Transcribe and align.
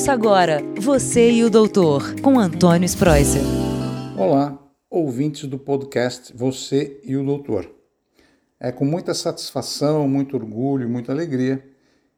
Ouça 0.00 0.12
agora 0.14 0.62
Você 0.80 1.30
e 1.30 1.44
o 1.44 1.50
Doutor, 1.50 2.18
com 2.22 2.38
Antônio 2.38 2.86
Spreuser. 2.86 3.42
Olá, 4.16 4.58
ouvintes 4.88 5.46
do 5.46 5.58
podcast 5.58 6.34
Você 6.34 6.98
e 7.04 7.14
o 7.18 7.22
Doutor. 7.22 7.70
É 8.58 8.72
com 8.72 8.86
muita 8.86 9.12
satisfação, 9.12 10.08
muito 10.08 10.34
orgulho, 10.38 10.88
muita 10.88 11.12
alegria 11.12 11.62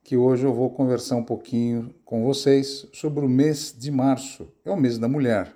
que 0.00 0.16
hoje 0.16 0.44
eu 0.44 0.54
vou 0.54 0.70
conversar 0.70 1.16
um 1.16 1.24
pouquinho 1.24 1.92
com 2.04 2.22
vocês 2.22 2.86
sobre 2.92 3.24
o 3.24 3.28
mês 3.28 3.74
de 3.76 3.90
março. 3.90 4.46
É 4.64 4.70
o 4.70 4.76
mês 4.76 4.96
da 4.96 5.08
mulher. 5.08 5.52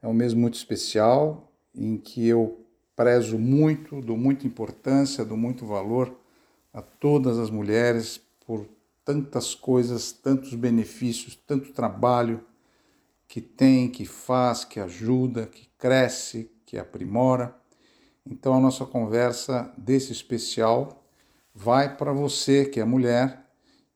É 0.00 0.06
um 0.06 0.14
mês 0.14 0.34
muito 0.34 0.54
especial 0.54 1.52
em 1.74 1.96
que 1.96 2.24
eu 2.24 2.64
prezo 2.94 3.36
muito, 3.36 4.00
dou 4.00 4.16
muita 4.16 4.46
importância, 4.46 5.24
dou 5.24 5.36
muito 5.36 5.66
valor 5.66 6.16
a 6.72 6.80
todas 6.80 7.36
as 7.36 7.50
mulheres 7.50 8.20
por 8.46 8.64
tantas 9.08 9.54
coisas, 9.54 10.12
tantos 10.12 10.54
benefícios, 10.54 11.34
tanto 11.34 11.72
trabalho 11.72 12.44
que 13.26 13.40
tem, 13.40 13.88
que 13.88 14.04
faz, 14.04 14.66
que 14.66 14.78
ajuda, 14.78 15.46
que 15.46 15.66
cresce, 15.78 16.52
que 16.66 16.76
aprimora. 16.76 17.56
Então 18.26 18.52
a 18.52 18.60
nossa 18.60 18.84
conversa 18.84 19.72
desse 19.78 20.12
especial 20.12 21.02
vai 21.54 21.96
para 21.96 22.12
você 22.12 22.66
que 22.66 22.80
é 22.80 22.84
mulher 22.84 23.46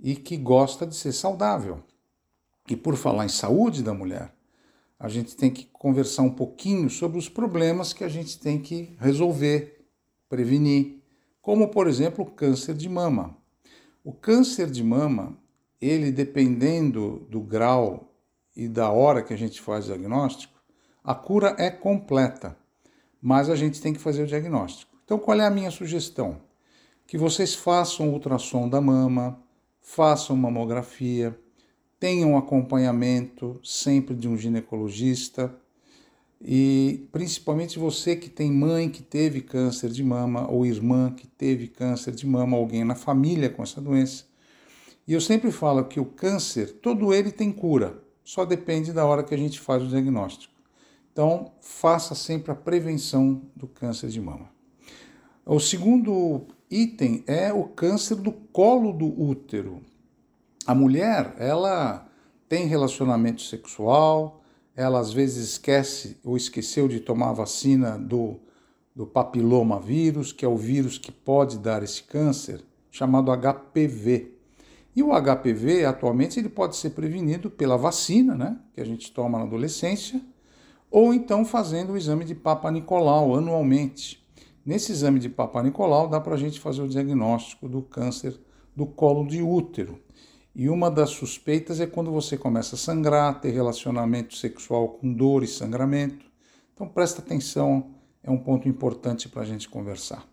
e 0.00 0.16
que 0.16 0.34
gosta 0.34 0.86
de 0.86 0.96
ser 0.96 1.12
saudável. 1.12 1.82
E 2.66 2.74
por 2.74 2.96
falar 2.96 3.26
em 3.26 3.28
saúde 3.28 3.82
da 3.82 3.92
mulher, 3.92 4.34
a 4.98 5.10
gente 5.10 5.36
tem 5.36 5.50
que 5.50 5.66
conversar 5.66 6.22
um 6.22 6.32
pouquinho 6.32 6.88
sobre 6.88 7.18
os 7.18 7.28
problemas 7.28 7.92
que 7.92 8.02
a 8.02 8.08
gente 8.08 8.38
tem 8.38 8.58
que 8.58 8.96
resolver, 8.98 9.84
prevenir, 10.26 11.02
como 11.42 11.68
por 11.68 11.86
exemplo 11.86 12.24
o 12.24 12.30
câncer 12.30 12.74
de 12.74 12.88
mama. 12.88 13.41
O 14.04 14.12
câncer 14.12 14.68
de 14.68 14.82
mama, 14.82 15.38
ele 15.80 16.10
dependendo 16.10 17.24
do 17.30 17.40
grau 17.40 18.12
e 18.56 18.66
da 18.66 18.90
hora 18.90 19.22
que 19.22 19.32
a 19.32 19.36
gente 19.36 19.60
faz 19.60 19.84
o 19.84 19.88
diagnóstico, 19.88 20.60
a 21.04 21.14
cura 21.14 21.54
é 21.56 21.70
completa, 21.70 22.56
mas 23.20 23.48
a 23.48 23.54
gente 23.54 23.80
tem 23.80 23.92
que 23.92 24.00
fazer 24.00 24.24
o 24.24 24.26
diagnóstico. 24.26 24.90
Então, 25.04 25.20
qual 25.20 25.40
é 25.40 25.46
a 25.46 25.50
minha 25.50 25.70
sugestão? 25.70 26.40
Que 27.06 27.16
vocês 27.16 27.54
façam 27.54 28.10
ultrassom 28.10 28.68
da 28.68 28.80
mama, 28.80 29.40
façam 29.80 30.36
mamografia, 30.36 31.38
tenham 32.00 32.36
acompanhamento 32.36 33.60
sempre 33.62 34.16
de 34.16 34.28
um 34.28 34.36
ginecologista 34.36 35.54
e 36.44 37.06
principalmente 37.12 37.78
você 37.78 38.16
que 38.16 38.28
tem 38.28 38.50
mãe 38.50 38.88
que 38.88 39.02
teve 39.02 39.40
câncer 39.40 39.90
de 39.90 40.02
mama 40.02 40.50
ou 40.50 40.66
irmã 40.66 41.12
que 41.12 41.26
teve 41.26 41.68
câncer 41.68 42.12
de 42.12 42.26
mama, 42.26 42.56
alguém 42.56 42.84
na 42.84 42.96
família 42.96 43.48
com 43.48 43.62
essa 43.62 43.80
doença. 43.80 44.24
E 45.06 45.12
eu 45.12 45.20
sempre 45.20 45.52
falo 45.52 45.84
que 45.84 46.00
o 46.00 46.04
câncer, 46.04 46.72
todo 46.80 47.14
ele 47.14 47.30
tem 47.30 47.52
cura, 47.52 48.02
só 48.24 48.44
depende 48.44 48.92
da 48.92 49.04
hora 49.04 49.22
que 49.22 49.34
a 49.34 49.38
gente 49.38 49.60
faz 49.60 49.82
o 49.84 49.86
diagnóstico. 49.86 50.52
Então, 51.12 51.52
faça 51.60 52.14
sempre 52.14 52.50
a 52.50 52.56
prevenção 52.56 53.42
do 53.54 53.68
câncer 53.68 54.08
de 54.08 54.20
mama. 54.20 54.50
O 55.44 55.60
segundo 55.60 56.46
item 56.70 57.22
é 57.26 57.52
o 57.52 57.64
câncer 57.64 58.16
do 58.16 58.32
colo 58.32 58.92
do 58.92 59.06
útero. 59.20 59.80
A 60.66 60.74
mulher, 60.74 61.34
ela 61.38 62.08
tem 62.48 62.66
relacionamento 62.66 63.42
sexual, 63.42 64.41
ela 64.76 64.98
às 64.98 65.12
vezes 65.12 65.50
esquece 65.50 66.18
ou 66.24 66.36
esqueceu 66.36 66.88
de 66.88 67.00
tomar 67.00 67.30
a 67.30 67.34
vacina 67.34 67.98
do, 67.98 68.40
do 68.94 69.06
papiloma 69.06 69.80
vírus, 69.80 70.32
que 70.32 70.44
é 70.44 70.48
o 70.48 70.56
vírus 70.56 70.98
que 70.98 71.12
pode 71.12 71.58
dar 71.58 71.82
esse 71.82 72.02
câncer, 72.02 72.62
chamado 72.90 73.30
HPV. 73.32 74.32
E 74.94 75.02
o 75.02 75.10
HPV, 75.10 75.84
atualmente, 75.86 76.38
ele 76.38 76.50
pode 76.50 76.76
ser 76.76 76.90
prevenido 76.90 77.50
pela 77.50 77.78
vacina, 77.78 78.34
né, 78.34 78.58
que 78.74 78.80
a 78.80 78.84
gente 78.84 79.10
toma 79.10 79.38
na 79.38 79.44
adolescência, 79.44 80.20
ou 80.90 81.14
então 81.14 81.44
fazendo 81.44 81.94
o 81.94 81.96
exame 81.96 82.24
de 82.24 82.34
Papa 82.34 82.70
Nicolau 82.70 83.34
anualmente. 83.34 84.22
Nesse 84.64 84.92
exame 84.92 85.18
de 85.18 85.28
Papa 85.28 85.62
Nicolau 85.62 86.08
dá 86.08 86.20
para 86.20 86.34
a 86.34 86.38
gente 86.38 86.60
fazer 86.60 86.82
o 86.82 86.88
diagnóstico 86.88 87.68
do 87.68 87.80
câncer 87.82 88.38
do 88.76 88.86
colo 88.86 89.26
de 89.26 89.42
útero. 89.42 89.98
E 90.54 90.68
uma 90.68 90.90
das 90.90 91.10
suspeitas 91.10 91.80
é 91.80 91.86
quando 91.86 92.10
você 92.10 92.36
começa 92.36 92.74
a 92.74 92.78
sangrar, 92.78 93.40
ter 93.40 93.50
relacionamento 93.50 94.36
sexual 94.36 94.88
com 94.88 95.12
dor 95.12 95.42
e 95.42 95.46
sangramento. 95.46 96.26
Então 96.74 96.86
presta 96.86 97.22
atenção, 97.22 97.94
é 98.22 98.30
um 98.30 98.36
ponto 98.36 98.68
importante 98.68 99.28
para 99.28 99.42
a 99.42 99.46
gente 99.46 99.68
conversar. 99.68 100.28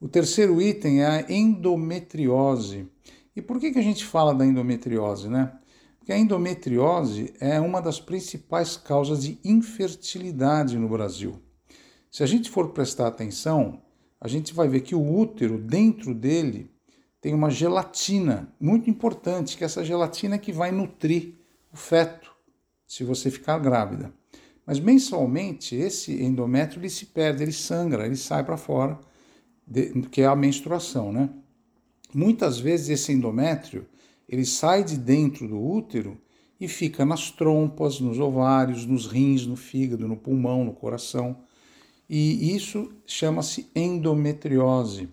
O 0.00 0.06
terceiro 0.06 0.60
item 0.60 1.02
é 1.02 1.06
a 1.06 1.32
endometriose. 1.32 2.88
E 3.34 3.40
por 3.40 3.58
que, 3.58 3.72
que 3.72 3.78
a 3.78 3.82
gente 3.82 4.04
fala 4.04 4.34
da 4.34 4.44
endometriose, 4.44 5.28
né? 5.28 5.58
Porque 5.98 6.12
a 6.12 6.18
endometriose 6.18 7.32
é 7.40 7.60
uma 7.60 7.80
das 7.80 7.98
principais 7.98 8.76
causas 8.76 9.22
de 9.22 9.38
infertilidade 9.44 10.78
no 10.78 10.88
Brasil. 10.88 11.40
Se 12.10 12.22
a 12.22 12.26
gente 12.26 12.50
for 12.50 12.70
prestar 12.70 13.08
atenção, 13.08 13.82
a 14.20 14.28
gente 14.28 14.54
vai 14.54 14.68
ver 14.68 14.80
que 14.80 14.94
o 14.94 15.16
útero, 15.16 15.58
dentro 15.58 16.14
dele, 16.14 16.70
tem 17.20 17.34
uma 17.34 17.50
gelatina 17.50 18.52
muito 18.60 18.88
importante, 18.88 19.56
que 19.56 19.64
é 19.64 19.66
essa 19.66 19.84
gelatina 19.84 20.36
é 20.36 20.38
que 20.38 20.52
vai 20.52 20.70
nutrir 20.70 21.34
o 21.72 21.76
feto, 21.76 22.30
se 22.86 23.04
você 23.04 23.30
ficar 23.30 23.58
grávida. 23.58 24.12
Mas 24.64 24.78
mensalmente 24.78 25.74
esse 25.74 26.22
endométrio 26.22 26.80
ele 26.80 26.90
se 26.90 27.06
perde, 27.06 27.42
ele 27.42 27.52
sangra, 27.52 28.06
ele 28.06 28.16
sai 28.16 28.44
para 28.44 28.56
fora, 28.56 28.98
que 30.10 30.22
é 30.22 30.26
a 30.26 30.36
menstruação, 30.36 31.12
né? 31.12 31.30
Muitas 32.14 32.58
vezes 32.58 32.88
esse 32.88 33.12
endométrio 33.12 33.86
ele 34.28 34.44
sai 34.44 34.84
de 34.84 34.96
dentro 34.96 35.48
do 35.48 35.58
útero 35.60 36.18
e 36.60 36.68
fica 36.68 37.04
nas 37.04 37.30
trompas, 37.30 38.00
nos 38.00 38.18
ovários, 38.18 38.84
nos 38.84 39.06
rins, 39.06 39.46
no 39.46 39.56
fígado, 39.56 40.08
no 40.08 40.16
pulmão, 40.16 40.64
no 40.64 40.72
coração. 40.72 41.38
E 42.08 42.54
isso 42.54 42.92
chama-se 43.06 43.70
endometriose. 43.74 45.08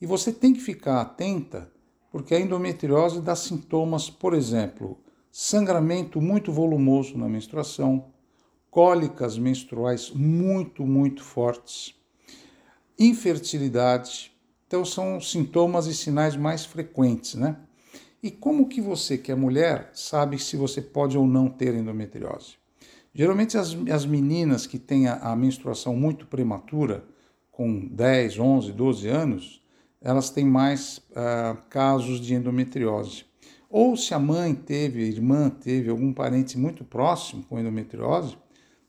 E 0.00 0.06
você 0.06 0.32
tem 0.32 0.52
que 0.52 0.60
ficar 0.60 1.00
atenta, 1.00 1.70
porque 2.10 2.34
a 2.34 2.40
endometriose 2.40 3.20
dá 3.20 3.34
sintomas, 3.34 4.10
por 4.10 4.34
exemplo, 4.34 4.98
sangramento 5.30 6.20
muito 6.20 6.52
volumoso 6.52 7.18
na 7.18 7.28
menstruação, 7.28 8.12
cólicas 8.70 9.38
menstruais 9.38 10.10
muito, 10.10 10.84
muito 10.84 11.22
fortes, 11.22 11.94
infertilidade. 12.98 14.32
Então 14.66 14.84
são 14.84 15.20
sintomas 15.20 15.86
e 15.86 15.94
sinais 15.94 16.36
mais 16.36 16.64
frequentes, 16.64 17.34
né? 17.34 17.56
E 18.22 18.30
como 18.30 18.68
que 18.68 18.80
você, 18.80 19.18
que 19.18 19.30
é 19.30 19.34
mulher, 19.34 19.90
sabe 19.92 20.38
se 20.38 20.56
você 20.56 20.80
pode 20.80 21.18
ou 21.18 21.26
não 21.26 21.48
ter 21.48 21.74
endometriose? 21.74 22.54
Geralmente 23.14 23.58
as, 23.58 23.76
as 23.92 24.06
meninas 24.06 24.66
que 24.66 24.78
têm 24.78 25.06
a, 25.06 25.16
a 25.16 25.36
menstruação 25.36 25.94
muito 25.94 26.26
prematura, 26.26 27.04
com 27.52 27.86
10, 27.86 28.38
11, 28.38 28.72
12 28.72 29.08
anos, 29.08 29.63
elas 30.04 30.28
têm 30.28 30.44
mais 30.44 30.98
uh, 30.98 31.56
casos 31.70 32.20
de 32.20 32.34
endometriose. 32.34 33.24
Ou 33.70 33.96
se 33.96 34.12
a 34.12 34.18
mãe 34.18 34.54
teve, 34.54 35.02
a 35.02 35.06
irmã 35.06 35.48
teve, 35.48 35.88
algum 35.88 36.12
parente 36.12 36.58
muito 36.58 36.84
próximo 36.84 37.42
com 37.44 37.58
endometriose, 37.58 38.36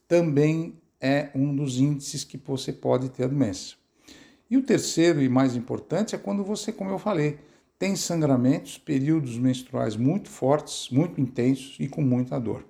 também 0.09 0.75
é 0.99 1.29
um 1.33 1.55
dos 1.55 1.79
índices 1.79 2.25
que 2.25 2.37
você 2.37 2.73
pode 2.73 3.09
ter 3.09 3.23
a 3.23 3.27
doença. 3.27 3.75
E 4.51 4.57
o 4.57 4.61
terceiro 4.61 5.23
e 5.23 5.29
mais 5.29 5.55
importante 5.55 6.13
é 6.13 6.17
quando 6.17 6.43
você, 6.43 6.71
como 6.71 6.91
eu 6.91 6.99
falei, 6.99 7.39
tem 7.79 7.95
sangramentos, 7.95 8.77
períodos 8.77 9.37
menstruais 9.37 9.95
muito 9.95 10.29
fortes, 10.29 10.89
muito 10.89 11.19
intensos 11.19 11.77
e 11.79 11.87
com 11.87 12.01
muita 12.01 12.37
dor. 12.39 12.65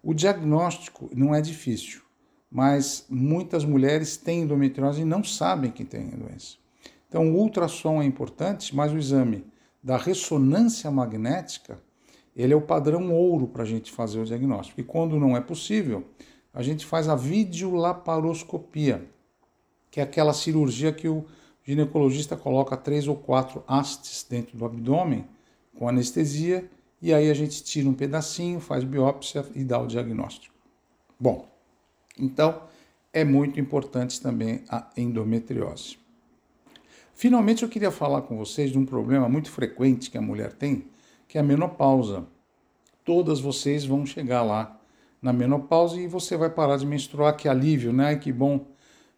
O 0.00 0.14
diagnóstico 0.14 1.10
não 1.14 1.34
é 1.34 1.40
difícil, 1.40 2.02
mas 2.50 3.04
muitas 3.10 3.64
mulheres 3.64 4.16
têm 4.16 4.42
endometriose 4.42 5.02
e 5.02 5.04
não 5.04 5.24
sabem 5.24 5.72
que 5.72 5.84
têm 5.84 6.12
a 6.12 6.16
doença. 6.16 6.63
Então, 7.14 7.32
o 7.32 7.36
ultrassom 7.36 8.02
é 8.02 8.04
importante, 8.04 8.74
mas 8.74 8.92
o 8.92 8.98
exame 8.98 9.46
da 9.80 9.96
ressonância 9.96 10.90
magnética, 10.90 11.80
ele 12.34 12.52
é 12.52 12.56
o 12.56 12.60
padrão 12.60 13.12
ouro 13.12 13.46
para 13.46 13.62
a 13.62 13.64
gente 13.64 13.92
fazer 13.92 14.18
o 14.18 14.24
diagnóstico. 14.24 14.80
E 14.80 14.82
quando 14.82 15.16
não 15.16 15.36
é 15.36 15.40
possível, 15.40 16.04
a 16.52 16.60
gente 16.60 16.84
faz 16.84 17.08
a 17.08 17.14
videolaparoscopia, 17.14 19.08
que 19.92 20.00
é 20.00 20.02
aquela 20.02 20.32
cirurgia 20.32 20.92
que 20.92 21.06
o 21.06 21.24
ginecologista 21.62 22.36
coloca 22.36 22.76
três 22.76 23.06
ou 23.06 23.14
quatro 23.14 23.62
hastes 23.68 24.26
dentro 24.28 24.58
do 24.58 24.64
abdômen 24.64 25.24
com 25.78 25.88
anestesia 25.88 26.68
e 27.00 27.14
aí 27.14 27.30
a 27.30 27.34
gente 27.34 27.62
tira 27.62 27.88
um 27.88 27.94
pedacinho, 27.94 28.58
faz 28.58 28.82
biópsia 28.82 29.46
e 29.54 29.62
dá 29.62 29.78
o 29.78 29.86
diagnóstico. 29.86 30.52
Bom, 31.20 31.48
então 32.18 32.64
é 33.12 33.22
muito 33.22 33.60
importante 33.60 34.20
também 34.20 34.64
a 34.68 34.90
endometriose. 34.96 36.02
Finalmente, 37.14 37.62
eu 37.62 37.68
queria 37.68 37.90
falar 37.90 38.22
com 38.22 38.36
vocês 38.36 38.70
de 38.70 38.78
um 38.78 38.84
problema 38.84 39.28
muito 39.28 39.50
frequente 39.50 40.10
que 40.10 40.18
a 40.18 40.22
mulher 40.22 40.52
tem, 40.52 40.86
que 41.28 41.38
é 41.38 41.40
a 41.40 41.44
menopausa. 41.44 42.26
Todas 43.04 43.40
vocês 43.40 43.84
vão 43.84 44.04
chegar 44.04 44.42
lá 44.42 44.80
na 45.22 45.32
menopausa 45.32 46.00
e 46.00 46.06
você 46.06 46.36
vai 46.36 46.50
parar 46.50 46.76
de 46.76 46.84
menstruar, 46.84 47.36
que 47.36 47.48
alívio, 47.48 47.92
né? 47.92 48.16
Que 48.16 48.32
bom. 48.32 48.66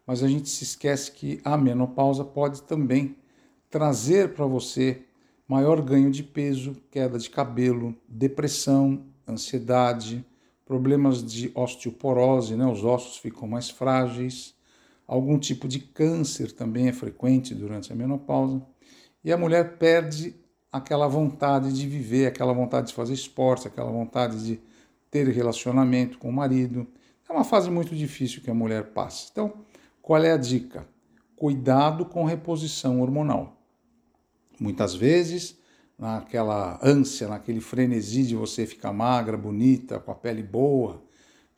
Mas 0.05 0.23
a 0.23 0.27
gente 0.27 0.47
se 0.47 0.63
esquece 0.63 1.11
que 1.11 1.41
a 1.43 1.57
menopausa 1.57 2.23
pode 2.23 2.61
também 2.61 3.15
trazer 3.69 4.33
para 4.33 4.45
você 4.45 5.01
maior 5.47 5.81
ganho 5.81 6.11
de 6.11 6.23
peso, 6.23 6.75
queda 6.91 7.17
de 7.17 7.29
cabelo, 7.29 7.95
depressão 8.07 9.03
ansiedade, 9.27 10.25
problemas 10.65 11.23
de 11.23 11.51
osteoporose, 11.53 12.55
né? 12.55 12.65
os 12.65 12.83
ossos 12.83 13.17
ficam 13.17 13.47
mais 13.47 13.69
frágeis, 13.69 14.55
algum 15.07 15.39
tipo 15.39 15.67
de 15.67 15.79
câncer 15.79 16.51
também 16.51 16.89
é 16.89 16.93
frequente 16.93 17.55
durante 17.55 17.91
a 17.91 17.95
menopausa, 17.95 18.61
e 19.23 19.31
a 19.31 19.37
mulher 19.37 19.77
perde 19.77 20.35
aquela 20.71 21.07
vontade 21.07 21.71
de 21.71 21.87
viver, 21.87 22.27
aquela 22.27 22.53
vontade 22.53 22.87
de 22.87 22.93
fazer 22.93 23.13
esporte, 23.13 23.67
aquela 23.67 23.91
vontade 23.91 24.45
de 24.45 24.59
ter 25.09 25.27
relacionamento 25.29 26.17
com 26.17 26.29
o 26.29 26.33
marido. 26.33 26.85
É 27.27 27.33
uma 27.33 27.43
fase 27.43 27.69
muito 27.69 27.95
difícil 27.95 28.41
que 28.41 28.49
a 28.49 28.53
mulher 28.53 28.91
passa. 28.91 29.29
Então, 29.31 29.53
qual 30.01 30.21
é 30.23 30.31
a 30.31 30.37
dica? 30.37 30.87
Cuidado 31.35 32.05
com 32.05 32.25
reposição 32.25 33.01
hormonal. 33.01 33.61
Muitas 34.59 34.95
vezes, 34.95 35.57
naquela 35.97 36.79
ânsia, 36.83 37.27
naquele 37.27 37.59
frenesi 37.59 38.23
de 38.23 38.35
você 38.35 38.65
ficar 38.65 38.93
magra, 38.93 39.37
bonita, 39.37 39.99
com 39.99 40.11
a 40.11 40.15
pele 40.15 40.43
boa, 40.43 41.03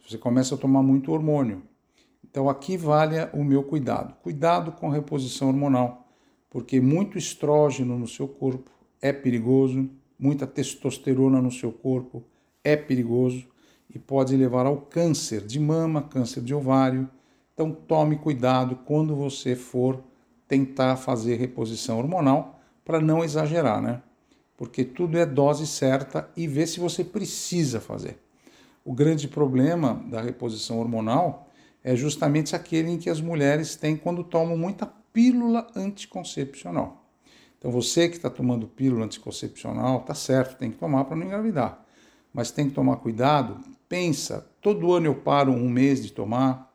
você 0.07 0.17
começa 0.17 0.55
a 0.55 0.57
tomar 0.57 0.81
muito 0.81 1.11
hormônio. 1.11 1.61
Então 2.29 2.47
aqui 2.47 2.77
vale 2.77 3.15
o 3.33 3.43
meu 3.43 3.63
cuidado. 3.63 4.13
Cuidado 4.21 4.71
com 4.71 4.89
a 4.89 4.93
reposição 4.93 5.47
hormonal, 5.47 6.07
porque 6.49 6.79
muito 6.79 7.17
estrógeno 7.17 7.97
no 7.97 8.07
seu 8.07 8.27
corpo 8.27 8.71
é 9.01 9.11
perigoso, 9.11 9.89
muita 10.17 10.45
testosterona 10.45 11.41
no 11.41 11.51
seu 11.51 11.71
corpo 11.71 12.23
é 12.63 12.75
perigoso 12.75 13.47
e 13.93 13.97
pode 13.97 14.35
levar 14.35 14.65
ao 14.65 14.77
câncer 14.77 15.45
de 15.45 15.59
mama, 15.59 16.03
câncer 16.03 16.41
de 16.41 16.53
ovário. 16.53 17.09
Então 17.53 17.71
tome 17.71 18.17
cuidado 18.17 18.77
quando 18.85 19.15
você 19.15 19.55
for 19.55 20.03
tentar 20.47 20.97
fazer 20.97 21.35
reposição 21.35 21.97
hormonal 21.97 22.59
para 22.85 22.99
não 22.99 23.23
exagerar, 23.23 23.81
né? 23.81 24.01
Porque 24.55 24.83
tudo 24.83 25.17
é 25.17 25.25
dose 25.25 25.65
certa 25.65 26.29
e 26.35 26.47
ver 26.47 26.67
se 26.67 26.79
você 26.79 27.03
precisa 27.03 27.79
fazer. 27.79 28.19
O 28.83 28.93
grande 28.93 29.27
problema 29.27 30.03
da 30.07 30.21
reposição 30.21 30.79
hormonal 30.79 31.48
é 31.83 31.95
justamente 31.95 32.55
aquele 32.55 32.91
em 32.91 32.97
que 32.97 33.09
as 33.09 33.21
mulheres 33.21 33.75
têm 33.75 33.95
quando 33.95 34.23
tomam 34.23 34.57
muita 34.57 34.85
pílula 34.85 35.67
anticoncepcional. 35.75 37.05
Então 37.57 37.71
você 37.71 38.07
que 38.07 38.15
está 38.15 38.29
tomando 38.29 38.67
pílula 38.67 39.05
anticoncepcional, 39.05 40.01
tá 40.01 40.13
certo, 40.13 40.57
tem 40.57 40.71
que 40.71 40.77
tomar 40.77 41.05
para 41.05 41.15
não 41.15 41.25
engravidar. 41.25 41.85
Mas 42.33 42.51
tem 42.51 42.69
que 42.69 42.75
tomar 42.75 42.97
cuidado. 42.97 43.59
Pensa, 43.87 44.49
todo 44.61 44.93
ano 44.93 45.07
eu 45.07 45.15
paro 45.15 45.51
um 45.51 45.69
mês 45.69 46.01
de 46.01 46.11
tomar. 46.11 46.71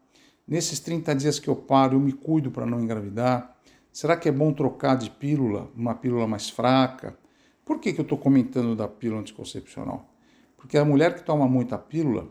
Nesses 0.47 0.81
30 0.81 1.15
dias 1.15 1.39
que 1.39 1.49
eu 1.49 1.57
paro, 1.57 1.97
eu 1.97 2.01
me 2.01 2.13
cuido 2.13 2.51
para 2.51 2.67
não 2.67 2.81
engravidar. 2.81 3.57
Será 3.91 4.17
que 4.17 4.29
é 4.29 4.33
bom 4.33 4.53
trocar 4.53 4.97
de 4.97 5.09
pílula, 5.11 5.71
uma 5.75 5.95
pílula 5.95 6.27
mais 6.27 6.51
fraca? 6.51 7.17
Por 7.65 7.79
que, 7.79 7.93
que 7.93 8.01
eu 8.01 8.03
estou 8.03 8.19
comentando 8.19 8.77
da 8.77 8.87
pílula 8.87 9.23
anticoncepcional? 9.23 10.13
Porque 10.57 10.77
a 10.77 10.85
mulher 10.85 11.15
que 11.15 11.23
toma 11.23 11.49
muita 11.49 11.79
pílula, 11.79 12.29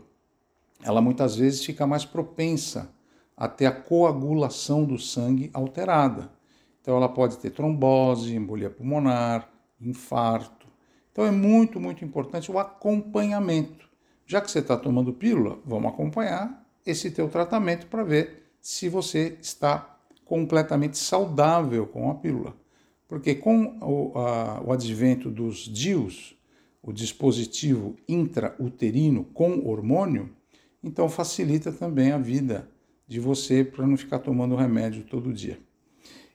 ela 0.84 1.00
muitas 1.00 1.34
vezes 1.36 1.64
fica 1.64 1.86
mais 1.86 2.04
propensa 2.04 2.94
a 3.36 3.48
ter 3.48 3.66
a 3.66 3.72
coagulação 3.72 4.84
do 4.84 4.98
sangue 4.98 5.50
alterada. 5.52 6.30
Então 6.80 6.96
ela 6.96 7.08
pode 7.08 7.38
ter 7.38 7.50
trombose, 7.50 8.36
embolia 8.36 8.70
pulmonar, 8.70 9.48
infarto. 9.80 10.68
Então 11.10 11.24
é 11.24 11.30
muito, 11.30 11.80
muito 11.80 12.04
importante 12.04 12.52
o 12.52 12.58
acompanhamento. 12.58 13.88
Já 14.26 14.40
que 14.40 14.50
você 14.50 14.58
está 14.58 14.76
tomando 14.76 15.12
pílula, 15.12 15.58
vamos 15.64 15.92
acompanhar 15.92 16.64
esse 16.84 17.10
teu 17.10 17.28
tratamento 17.28 17.86
para 17.86 18.04
ver 18.04 18.52
se 18.60 18.88
você 18.88 19.38
está 19.40 19.98
completamente 20.24 20.98
saudável 20.98 21.86
com 21.86 22.10
a 22.10 22.14
pílula. 22.14 22.54
Porque 23.08 23.34
com 23.34 23.78
o, 23.80 24.18
a, 24.18 24.62
o 24.64 24.72
advento 24.72 25.30
dos 25.30 25.58
DIUs, 25.60 26.36
o 26.82 26.92
dispositivo 26.92 27.96
intrauterino 28.08 29.24
com 29.24 29.66
hormônio, 29.66 30.30
então 30.84 31.08
facilita 31.08 31.72
também 31.72 32.12
a 32.12 32.18
vida 32.18 32.68
de 33.08 33.18
você 33.18 33.64
para 33.64 33.86
não 33.86 33.96
ficar 33.96 34.18
tomando 34.18 34.54
remédio 34.54 35.02
todo 35.04 35.32
dia. 35.32 35.58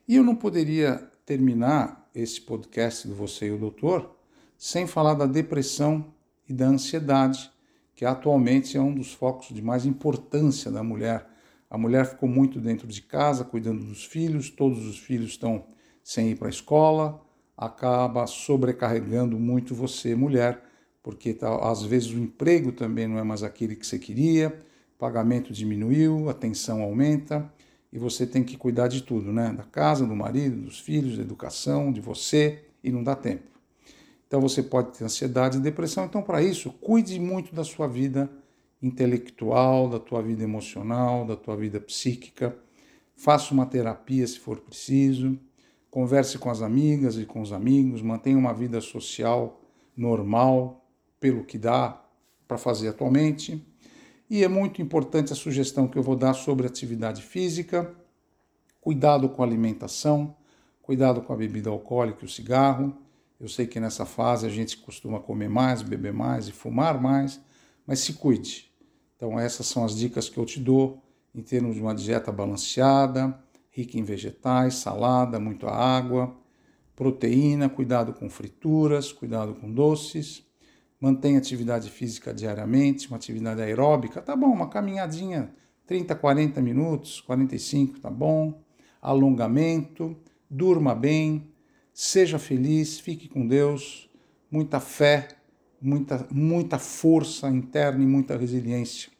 E 0.06 0.16
eu 0.16 0.24
não 0.24 0.34
poderia 0.34 1.08
terminar 1.24 2.10
esse 2.12 2.40
podcast 2.40 3.06
do 3.06 3.14
Você 3.14 3.46
e 3.46 3.52
o 3.52 3.58
Doutor 3.58 4.16
sem 4.58 4.88
falar 4.88 5.14
da 5.14 5.26
depressão 5.26 6.12
e 6.48 6.52
da 6.52 6.66
ansiedade, 6.66 7.50
que 7.94 8.04
atualmente 8.04 8.76
é 8.76 8.80
um 8.80 8.92
dos 8.92 9.12
focos 9.14 9.54
de 9.54 9.62
mais 9.62 9.86
importância 9.86 10.70
da 10.70 10.82
mulher. 10.82 11.28
A 11.70 11.78
mulher 11.78 12.04
ficou 12.04 12.28
muito 12.28 12.60
dentro 12.60 12.88
de 12.88 13.02
casa, 13.02 13.44
cuidando 13.44 13.84
dos 13.84 14.04
filhos, 14.04 14.50
todos 14.50 14.84
os 14.84 14.98
filhos 14.98 15.30
estão 15.30 15.64
sem 16.02 16.30
ir 16.30 16.36
para 16.36 16.48
a 16.48 16.50
escola, 16.50 17.24
acaba 17.56 18.26
sobrecarregando 18.26 19.38
muito 19.38 19.74
você, 19.74 20.16
mulher, 20.16 20.60
porque 21.02 21.32
tá, 21.34 21.70
às 21.70 21.82
vezes 21.82 22.10
o 22.10 22.18
emprego 22.18 22.72
também 22.72 23.06
não 23.06 23.18
é 23.18 23.22
mais 23.22 23.42
aquele 23.42 23.74
que 23.74 23.86
você 23.86 23.98
queria, 23.98 24.58
pagamento 24.98 25.52
diminuiu, 25.52 26.28
a 26.28 26.34
tensão 26.34 26.82
aumenta 26.82 27.50
e 27.92 27.98
você 27.98 28.26
tem 28.26 28.44
que 28.44 28.56
cuidar 28.56 28.88
de 28.88 29.02
tudo, 29.02 29.32
né? 29.32 29.52
Da 29.52 29.64
casa, 29.64 30.06
do 30.06 30.14
marido, 30.14 30.60
dos 30.60 30.78
filhos, 30.78 31.16
da 31.16 31.22
educação, 31.22 31.92
de 31.92 32.00
você 32.00 32.64
e 32.84 32.92
não 32.92 33.02
dá 33.02 33.16
tempo. 33.16 33.50
Então 34.26 34.40
você 34.40 34.62
pode 34.62 34.96
ter 34.96 35.04
ansiedade 35.04 35.58
e 35.58 35.60
depressão. 35.60 36.04
Então, 36.04 36.22
para 36.22 36.40
isso, 36.40 36.70
cuide 36.80 37.18
muito 37.18 37.52
da 37.52 37.64
sua 37.64 37.88
vida 37.88 38.30
intelectual, 38.80 39.88
da 39.88 39.98
tua 39.98 40.22
vida 40.22 40.44
emocional, 40.44 41.26
da 41.26 41.34
tua 41.34 41.56
vida 41.56 41.80
psíquica. 41.80 42.56
Faça 43.16 43.52
uma 43.52 43.66
terapia 43.66 44.24
se 44.26 44.38
for 44.38 44.60
preciso. 44.60 45.36
Converse 45.90 46.38
com 46.38 46.48
as 46.48 46.62
amigas 46.62 47.18
e 47.18 47.24
com 47.24 47.40
os 47.40 47.52
amigos. 47.52 48.02
Mantenha 48.02 48.38
uma 48.38 48.54
vida 48.54 48.80
social 48.80 49.60
normal, 49.96 50.86
pelo 51.20 51.44
que 51.44 51.58
dá 51.58 52.02
para 52.48 52.58
fazer 52.58 52.88
atualmente. 52.88 53.64
E 54.28 54.42
é 54.42 54.48
muito 54.48 54.80
importante 54.80 55.32
a 55.32 55.36
sugestão 55.36 55.86
que 55.86 55.98
eu 55.98 56.02
vou 56.02 56.16
dar 56.16 56.34
sobre 56.34 56.66
atividade 56.66 57.22
física, 57.22 57.94
cuidado 58.80 59.28
com 59.28 59.42
a 59.42 59.46
alimentação, 59.46 60.34
cuidado 60.82 61.20
com 61.20 61.32
a 61.32 61.36
bebida 61.36 61.68
alcoólica 61.68 62.20
e 62.22 62.24
o 62.24 62.28
cigarro. 62.28 62.96
Eu 63.38 63.48
sei 63.48 63.66
que 63.66 63.78
nessa 63.78 64.06
fase 64.06 64.46
a 64.46 64.48
gente 64.48 64.78
costuma 64.78 65.20
comer 65.20 65.48
mais, 65.48 65.82
beber 65.82 66.12
mais 66.12 66.48
e 66.48 66.52
fumar 66.52 67.00
mais, 67.00 67.40
mas 67.86 68.00
se 68.00 68.14
cuide. 68.14 68.70
Então, 69.16 69.38
essas 69.38 69.66
são 69.66 69.84
as 69.84 69.94
dicas 69.94 70.28
que 70.28 70.38
eu 70.38 70.46
te 70.46 70.58
dou 70.58 71.02
em 71.34 71.42
termos 71.42 71.74
de 71.74 71.82
uma 71.82 71.94
dieta 71.94 72.32
balanceada, 72.32 73.38
rica 73.70 73.98
em 73.98 74.02
vegetais, 74.02 74.74
salada, 74.74 75.38
muita 75.38 75.68
água, 75.68 76.34
proteína, 76.96 77.68
cuidado 77.68 78.12
com 78.12 78.28
frituras, 78.28 79.12
cuidado 79.12 79.54
com 79.54 79.70
doces 79.70 80.49
mantém 81.00 81.36
atividade 81.36 81.90
física 81.90 82.34
diariamente, 82.34 83.08
uma 83.08 83.16
atividade 83.16 83.62
aeróbica, 83.62 84.20
tá 84.20 84.36
bom, 84.36 84.48
uma 84.48 84.68
caminhadinha, 84.68 85.50
30, 85.86 86.14
40 86.14 86.60
minutos, 86.60 87.20
45, 87.22 87.98
tá 87.98 88.10
bom. 88.10 88.60
Alongamento, 89.00 90.14
durma 90.48 90.94
bem, 90.94 91.50
seja 91.94 92.38
feliz, 92.38 93.00
fique 93.00 93.28
com 93.28 93.46
Deus, 93.46 94.10
muita 94.50 94.78
fé, 94.78 95.28
muita, 95.80 96.26
muita 96.30 96.78
força 96.78 97.48
interna 97.48 98.04
e 98.04 98.06
muita 98.06 98.36
resiliência. 98.36 99.10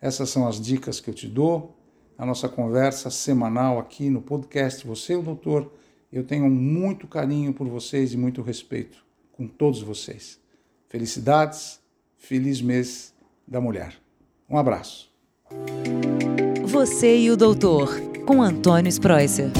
Essas 0.00 0.30
são 0.30 0.46
as 0.46 0.60
dicas 0.60 1.00
que 1.00 1.10
eu 1.10 1.14
te 1.14 1.26
dou. 1.26 1.76
A 2.16 2.24
nossa 2.24 2.48
conversa 2.48 3.10
semanal 3.10 3.78
aqui 3.78 4.08
no 4.08 4.22
podcast 4.22 4.86
Você 4.86 5.14
e 5.14 5.16
o 5.16 5.22
Doutor. 5.22 5.72
Eu 6.12 6.24
tenho 6.24 6.48
muito 6.48 7.08
carinho 7.08 7.52
por 7.52 7.68
vocês 7.68 8.12
e 8.12 8.16
muito 8.16 8.40
respeito 8.42 9.04
com 9.32 9.46
todos 9.48 9.82
vocês. 9.82 10.38
Felicidades, 10.88 11.80
feliz 12.16 12.60
mês 12.60 13.14
da 13.46 13.60
mulher. 13.60 13.94
Um 14.48 14.56
abraço. 14.56 15.10
Você 16.64 17.18
e 17.18 17.30
o 17.30 17.36
doutor, 17.36 18.00
com 18.26 18.42
Antônio 18.42 18.88
Spreuser. 18.88 19.50